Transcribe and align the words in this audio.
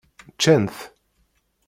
Ccant. 0.37 0.75